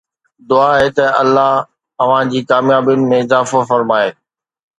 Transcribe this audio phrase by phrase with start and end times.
[0.49, 1.51] دعا آهي ته الله
[2.01, 4.09] اوهان جي ڪاميابين ۾ اضافو فرمائي